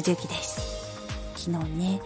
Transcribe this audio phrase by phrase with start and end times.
[0.00, 0.96] 藤幸です。
[1.36, 2.00] 昨日ね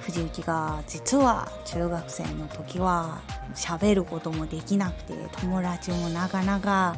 [0.00, 3.20] 藤幸が実は中学生の時は
[3.54, 6.96] 喋ることもできなくて友達もなかなか、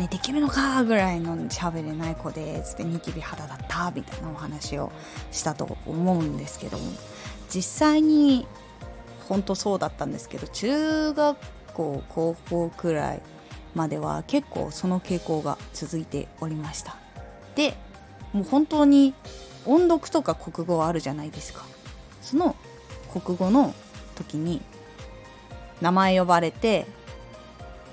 [0.00, 4.90] ね、できるのかぐらいの喋れない子でつってニキビ肌だったみたいなお話を
[5.30, 6.84] したと思うんですけども
[7.48, 8.48] 実際に
[9.28, 11.38] 本当そうだったんですけど中学
[11.72, 13.22] 校高校くらい
[13.76, 16.96] までは結構その傾向が続いておりました。
[17.54, 17.74] で
[18.36, 19.14] もう本当に
[19.64, 21.64] 音読とか国語あるじゃないですか
[22.22, 22.54] その
[23.12, 23.74] 国語の
[24.14, 24.60] 時に
[25.80, 26.86] 名前呼ばれて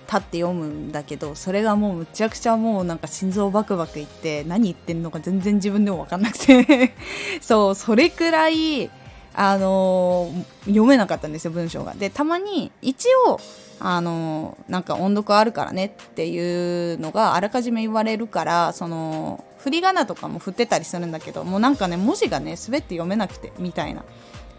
[0.06, 6.94] 立って読むんだけどそれがもうむちゃくちゃもうなんか心臓バクバクいって何言ってんのか全然自分でも分かんなくて
[7.42, 8.92] そうそれくらい
[9.36, 11.96] あのー、読めなかったんですよ文章が。
[11.96, 13.40] でたまに一応
[13.80, 24.04] あのー、なんか音読あるからねっていうのがあらかじめ言われるからその振り仮名とかも振ってたりするんだけどもうなんかね文字がね滑って読めなくてみたいな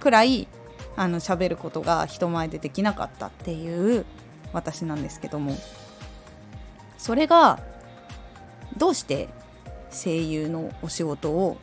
[0.00, 0.48] くらい
[0.96, 4.04] あの喋ることが人前でできなかったっていう
[4.52, 5.56] 私なんですけども。
[7.04, 7.58] それが
[8.78, 9.28] どうして
[9.90, 11.58] 声優のお仕事を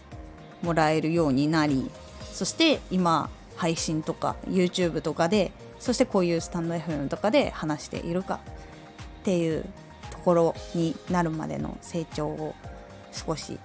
[0.61, 1.89] もらえるようになり
[2.31, 8.39] そして今配信とか YouTube とかでそしてこういうスタンド FM とかで話しているか
[9.21, 9.65] っていう
[10.11, 12.53] ところになるまでの成長を
[13.11, 13.59] 少し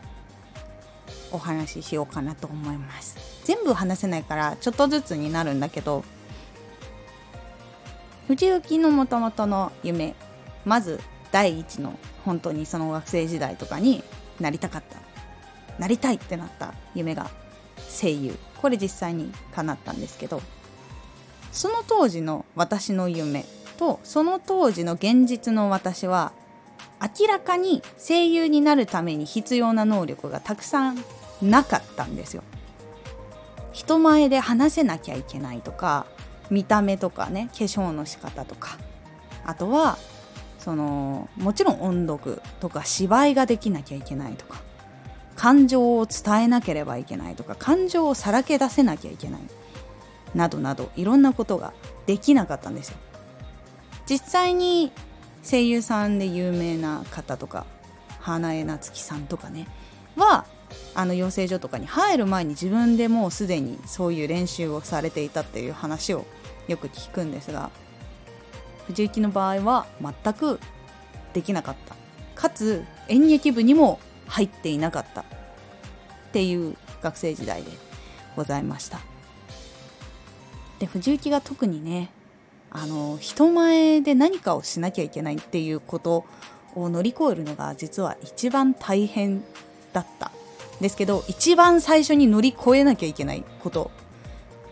[1.33, 3.17] お話ししようかなと思います。
[3.45, 6.05] 全部話せないからちょっとずつになるんだけど
[8.27, 10.15] 藤幸のもともとの夢
[10.65, 14.03] まず第一の本当にその学生時代とかに
[14.41, 14.99] なりたかった。
[15.79, 17.31] なりたいってなった夢が
[18.01, 18.37] 声優。
[18.61, 20.41] これ実際に叶ったんですけど
[21.53, 23.45] その当時の私の夢
[23.77, 26.33] とその当時の現実の私は
[27.01, 31.05] 明らかに声優になるために必要な能力がたくさん
[31.43, 32.43] なかったんですよ。
[33.73, 36.07] 人前で話せなきゃいけないとか
[36.51, 38.79] 見た目とかね化粧の仕方とか
[39.45, 39.99] あとは
[40.59, 44.63] そのもちろん音読とか芝居ができなきゃいけないとか
[45.37, 49.41] 感情を伝えなければいけないとか感情をさらけ出せなきゃいけない
[50.35, 51.75] などなどいろんなことが
[52.07, 52.97] できなかったんですよ。
[54.09, 54.93] 実際に
[55.49, 57.67] 声優さんで有名な方とか
[58.21, 59.69] 花江夏樹さんとかね
[60.17, 60.45] は
[60.95, 66.27] あの養成所とかに入る前に自分でもうすでにそういう練習をされていたっていう話を
[66.69, 67.71] よく聞くんですが
[68.87, 70.59] 藤幸の場合は全く
[71.33, 71.97] できなかった。
[72.35, 75.25] かつ演劇部にも入っていなかったっ
[76.33, 77.71] ていう学生時代で
[78.37, 79.01] ございました。
[80.79, 82.11] で藤幸が特にね
[82.71, 86.25] あの人前で何かをしなきゃいけないっていうこと
[86.75, 89.43] を乗り越えるのが実は一番大変
[89.93, 90.31] だった
[90.81, 93.91] ですけど一番最初に乗り越えなきゃいけないこと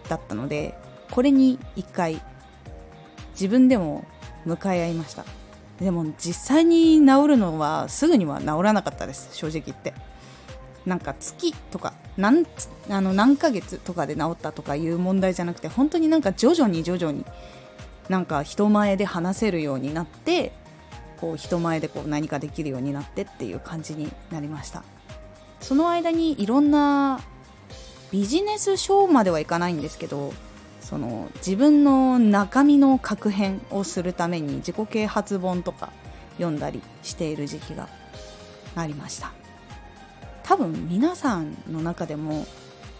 [0.08, 0.78] だったので
[1.10, 2.20] これに一回
[3.32, 4.04] 自分でも
[4.44, 5.24] 向かい合いました。
[5.80, 9.94] でも実際に治るのはすぐには治らなかったです正直言って。
[10.86, 12.46] なんか月とか何
[12.90, 17.24] あの何ヶ月とかで治ったとかいう問題じゃなくて本当になんか徐々に徐々に
[18.08, 20.52] なんか人前で話せるようになって
[21.20, 24.82] こう人前でこう何かできるようになってっていう感じになりました。
[25.60, 27.20] その間にいろんな
[28.10, 30.34] ビジネス書まではいかないんですけど
[30.80, 35.90] その自分の中身の確変をするために自己啓発本とか
[36.36, 37.88] 読んだりしている時期が
[38.76, 39.32] ありました。
[40.42, 42.46] 多分皆さんの中でも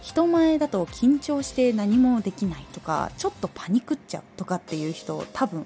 [0.04, 5.64] 人前だと緊張して何もできないとかちょっとパニクっちゃうとかっていう人多分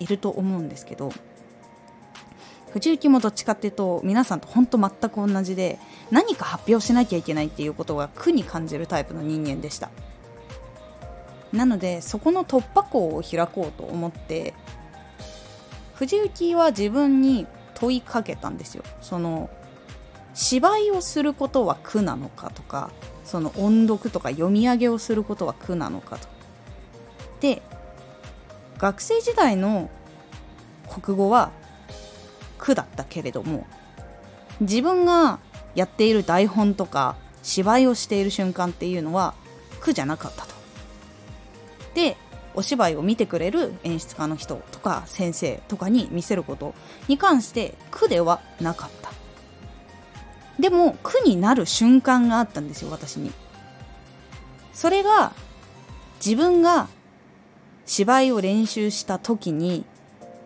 [0.00, 1.12] いると思うんですけど
[2.72, 5.78] 藤幸もどっちかっていうと皆さんと本当全く同じで
[6.10, 9.88] 何か発表しなきゃいけないっていうことが苦に感じるタイプの人間でした。
[11.52, 14.52] なのでそこの突破口を開こうと思って
[15.94, 18.82] 藤幸は自分に問いかけたんですよ。
[19.00, 19.48] その
[20.34, 22.90] 芝居をすることは苦なのかとか
[23.26, 26.28] その音読とか読み上げをすることは苦なのかと。
[27.40, 27.60] で
[28.78, 29.90] 学生時代の
[30.88, 31.50] 国語は
[32.58, 33.66] 苦だったけれども
[34.60, 35.38] 自分が
[35.74, 39.34] やっている台本とか芝居をしている瞬間っていうのは
[39.80, 40.54] 苦じゃなかったと。
[41.94, 42.16] で
[42.54, 46.74] お芝居を見てくれる演出家の人とか先生とかに見せること
[47.06, 49.12] に関して苦ではなかった。
[50.66, 53.30] でも苦になる瞬間があったんですよ私に。
[54.72, 55.32] それが
[56.16, 56.88] 自分が
[57.86, 59.84] 芝居を練習した時に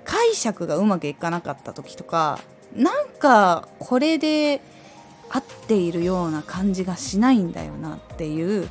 [0.05, 2.39] 解釈がうまくいかなかった時とか
[2.77, 4.61] なんかこれで
[5.31, 8.69] 合っているような感じがしないんだよなっていう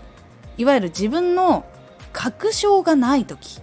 [0.60, 1.66] いわゆる自分の
[2.14, 3.60] 確証がない時。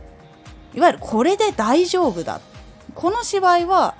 [0.74, 2.40] いわゆるこれで大丈夫だ。
[2.96, 3.94] この芝居は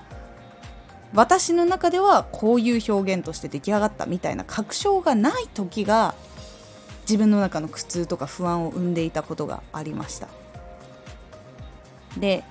[1.17, 6.15] 私の中ではこういう表現として出来上がったみたいな確証がない時が
[7.09, 10.29] 自分の中の苦痛とか不安を生んでいたことがありました。
[12.19, 12.45] で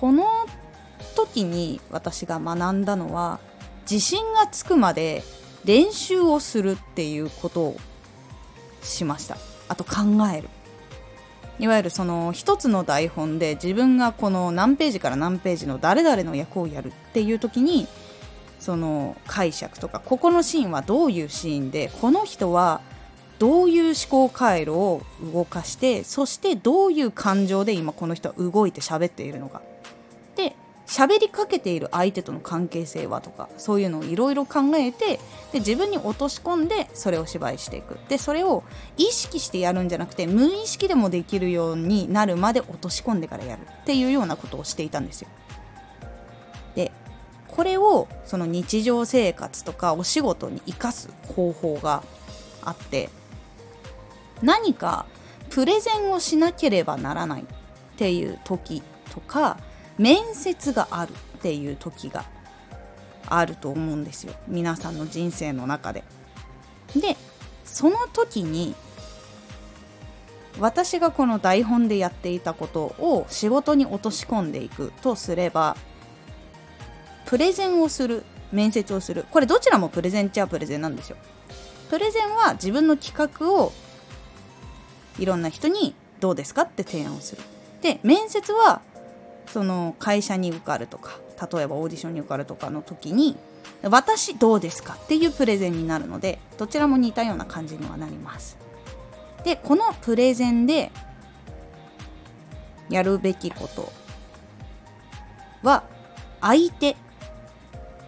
[0.00, 0.24] この
[1.14, 3.38] 時に私が学んだのは
[3.82, 5.22] 自信がつくまで
[5.66, 7.76] 練習をするっていうことを
[8.82, 9.36] しました。
[9.68, 10.00] あと考
[10.34, 10.48] える。
[11.58, 17.86] いわゆるその一つの台本で自分がこの何ページから何ページの誰々の役をやるっていう時に
[18.58, 22.80] その解釈とかここのシーンはどういうシーンでこの人は
[23.38, 25.02] どういう思考回路を
[25.32, 29.60] 動かしてそしてどういう感情で今この人は動いて喋っているのか。
[30.94, 35.18] 喋りかけている相手との関係性はとかそういうのをいろいろ考えて
[35.50, 38.62] で自分に落とし込んでそれを芝居していくでそれを
[38.96, 45.28] 意識してやるんじゃなくて無意識でもできるようになるまで落とし込んでからやるっていうようなことをしていたんですよ。
[46.76, 46.92] で
[47.48, 52.04] これをその日常生活とかお仕事に生かす方法が
[52.62, 53.10] あって
[54.42, 55.06] 何か
[55.50, 57.46] プレゼンをしなければならないっ
[57.96, 58.80] ていう時
[59.12, 59.58] とか
[59.98, 62.24] 面接があるっていう時が
[63.26, 64.34] あると思うんですよ。
[64.48, 66.04] 皆さんの人生の中で。
[66.94, 67.16] で
[67.64, 68.74] その時に
[70.60, 75.76] 私がこの台本でやっていたことを仕事に落とし込んでいくとすれば
[77.26, 79.26] プレゼンをする面接をする。
[79.30, 81.16] これどちらもプレゼンっちゃプレゼンなんですよ。
[81.90, 83.72] プレゼンは自分の企画を
[85.18, 87.42] いろんな人にどうですかって提案をする。
[87.82, 88.80] で面接は
[89.46, 91.18] その会社に受かるとか
[91.52, 93.36] 例えばオーディションに受かるとかの時に
[93.82, 98.56] 私どうですかっていうプレゼンになるのでどちらも似たような感じにはなります。
[99.44, 100.90] でこのプレゼンで
[102.88, 103.92] やるべきこと
[105.62, 105.84] は
[106.40, 106.96] 相手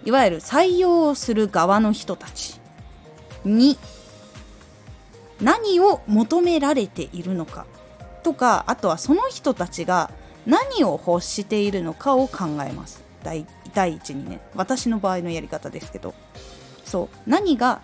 [0.05, 2.61] いわゆる採用をする側の人たち
[3.44, 3.79] に
[5.41, 7.67] 何を求められているのか
[8.23, 10.11] とかあとはその人たちが
[10.46, 13.02] 何を欲しているのかを考えます。
[13.22, 14.40] 第第一にね。
[14.54, 16.14] 私の場合のやり方ですけど。
[16.84, 17.08] そう。
[17.26, 17.82] 何が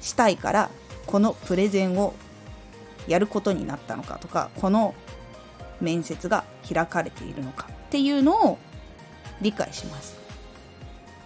[0.00, 0.70] したいから
[1.06, 2.14] このプレゼンを
[3.06, 4.94] やることになったのかとかこの
[5.80, 8.58] 面接が開かれているのかっていうのを
[9.40, 10.16] 理解します。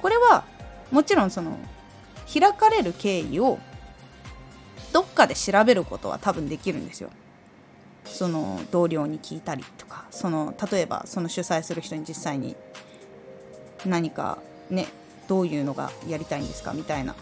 [0.02, 0.44] これは
[0.90, 1.56] もちろんその
[2.32, 3.58] 開かれる経緯を
[4.92, 7.10] どっかで調べることは多分できるんですよ。
[8.12, 12.56] その同僚に聞いたりとかその例えばその主催する人に実際に
[13.86, 14.86] 何かね
[15.28, 17.14] どういうのがやりたいんですかみたいな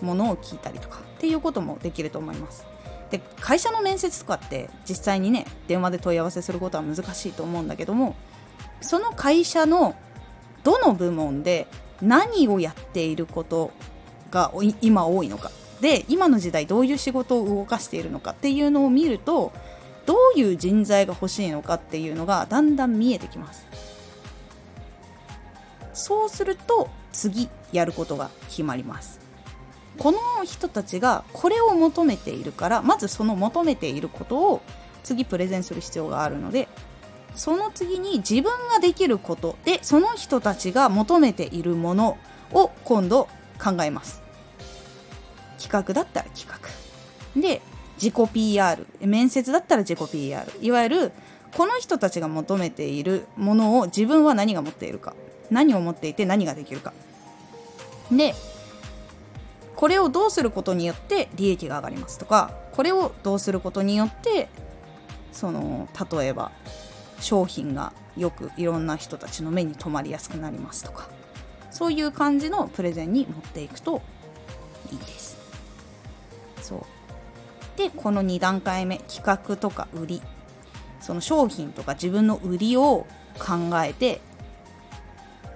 [0.00, 2.64] ものを聞いたりとかっていうこともできると思います。
[3.10, 8.14] で会社の面接とかって実際にね電話で問い合わせすることは難しいと思うんだけども
[8.82, 9.96] その会社の
[10.62, 11.66] どの部門で
[12.02, 13.70] 何をやっていること
[14.30, 14.52] が
[14.82, 15.50] 今多いのか
[15.80, 19.52] で今の時代どういう仕事を動かしているのかっていうのを見ると
[20.08, 23.66] どういう人材が欲しいのかっていうのがだんだん見えてきます。
[25.92, 29.20] そうすると次やることが決まります。
[29.98, 34.62] この人たちがこれを求めているからまずその求めていることを
[35.02, 36.68] 次プレゼンする必要があるので
[37.34, 42.16] その次に自分ができることでその人たちが求めているもの
[42.52, 43.28] を今度
[43.62, 44.22] 考えます。
[45.58, 46.58] 企画だったら企画。
[47.38, 47.60] で
[48.00, 51.12] 自己 PR 面接だったら自己 PR いわゆる
[51.56, 55.14] この人たちが求めているものを自分は何が持っているか。
[55.50, 56.92] 何を持っていて何ができるか。
[58.12, 58.34] で
[59.76, 64.48] これをどうすることによって利益が上がりますとかこれをどうすることによって
[65.30, 66.50] その例えば
[67.20, 71.08] 商品がよくいろんな人たちの目に留まりやすくなりますとか。
[71.70, 74.02] そういう感じのプレゼンに持っていくと
[74.90, 75.36] いいです。
[76.60, 76.97] そう。
[77.78, 80.22] でこの2段階目企画とか売り
[81.00, 83.06] その商品とか自分の売りを
[83.38, 84.20] 考えて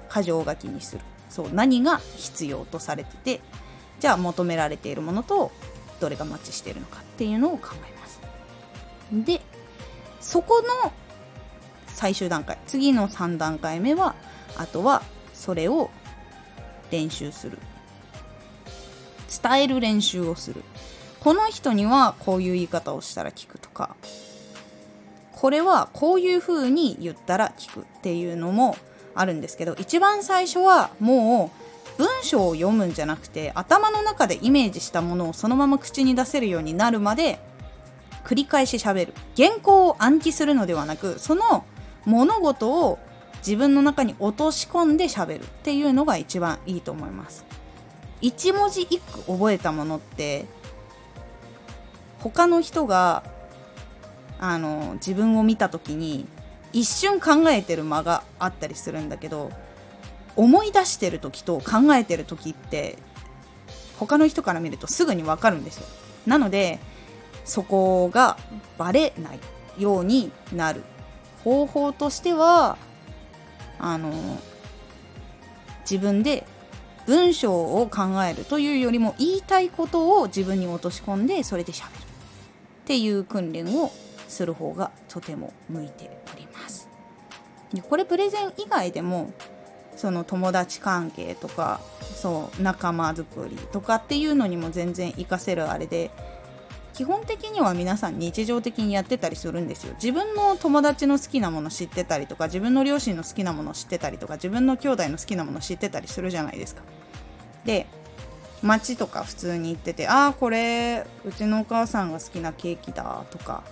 [0.09, 1.03] 箇条書きにする。
[1.29, 3.41] そう何が必要とされてて
[3.99, 5.51] じゃあ求められているものと
[5.99, 8.21] どれがマッチしているのかっていうのを考えます。
[9.13, 9.41] で
[10.21, 10.93] そこの
[11.89, 14.15] 最終段階次の3段階目は
[14.57, 15.03] あとは
[15.35, 15.91] それを
[16.93, 17.59] 練習する。
[19.43, 20.63] 伝える練習をする。
[21.23, 23.95] この人にはこういう言い方をしたら聞くとか。
[25.31, 28.77] これはこういう風に言ったら聞くっていうのも
[29.15, 31.51] あるんですけど一番最初はも
[31.99, 37.41] う文章を読むんじゃなくて頭の中でイメージしたものをそのまま口に出せるようになるまで
[38.25, 39.15] 繰り返し喋る。
[39.37, 41.65] 原稿を暗記するのではなくその
[42.05, 43.01] 物事を
[43.39, 47.45] 自分の中に落とし込んで喋るっていうのが一番いいと思います。
[48.21, 50.47] 一文字一句覚えたものって
[52.23, 53.25] 他の人が
[54.39, 56.27] あの自分を見た時に
[56.73, 59.51] 一瞬考えてる間があったりするんだけど
[60.37, 62.97] 思い出してる時と考えてる時って
[63.99, 65.87] 他の人から見るとすぐに分かるんですよ。
[66.27, 66.79] なので
[67.45, 68.39] そこが
[68.79, 69.41] バレない
[69.79, 70.83] ようになる。
[71.45, 72.79] 方法としては
[73.79, 74.13] あの
[75.81, 76.47] 自分で
[77.07, 77.53] 文章
[77.83, 82.12] を考えるというよりも言いたいことを自分に落とし込んでそれでしゃべる。
[82.83, 83.93] っていう訓練を
[84.29, 86.89] する方がとても向いております。
[87.89, 89.33] これプレゼン以外でも
[89.97, 91.81] その友達関係とか
[92.15, 96.11] そう仲間づくりとかっていうのにも全然活かせるあれで
[96.93, 99.95] 基本的には皆さん日常的にやってたりするんですよ。
[99.95, 106.83] 自分の友達の好きなもの知ってたりとか自分の両親の好きなもの知ってたりとか自分の兄弟の好きなもの知ってたりするじゃないですか。
[107.65, 107.87] で
[108.63, 113.63] 街とか普通に行っててああこれうちのお母さんが好きなケーキだとか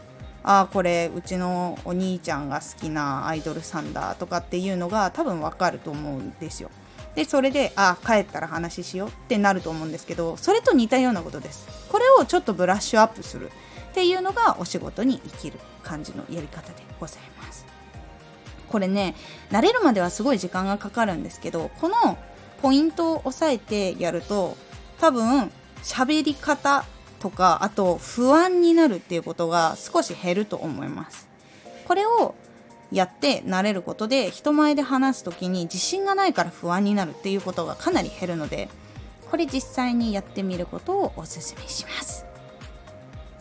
[0.42, 6.70] ああこれうちのお兄ちゃんが好きなアイドルさんだとかっていうのが多分わかると思うんですよ。
[7.14, 11.66] でそれでああ帰ったら話しようってなると思うんですけどそれと似たようなことです。
[11.90, 13.50] これをちょっとブラッシュアップする
[13.90, 17.66] っていうのがお仕事に生きる感じのやり方でございます。
[18.68, 19.14] これね
[19.50, 22.16] 慣れるまではすごい時間がかかるんですけどこの
[22.62, 24.56] ポイントを押さえてやると
[25.00, 25.50] 多分
[25.82, 26.84] 喋り方
[27.20, 31.28] とかあと不安になるっていうことが少し減ると思います。
[31.86, 32.34] これを
[32.92, 38.68] やって慣れることで人前で話す時に自信がないから不安になるっていうことがかなり減るので
[39.30, 42.26] これ実際にやってみることをおすすめします。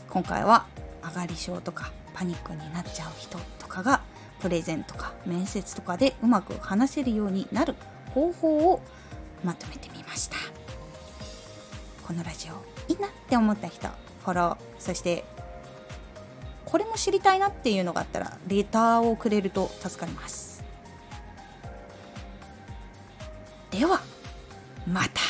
[0.10, 0.66] 今回は
[1.04, 4.02] 上がり症とかパニックになっちゃう人とかが
[4.40, 7.76] プレゼンとか面接とかでうまく話せるようになる
[8.14, 8.82] 方法を
[9.44, 10.38] まとめてみました。
[12.10, 12.54] このラジオ
[12.92, 15.24] いいなって思った人フォローそして
[16.66, 20.64] これも知りたいなっていうのがあったらレターをくれると助かります。
[23.70, 24.02] では
[24.88, 25.29] また。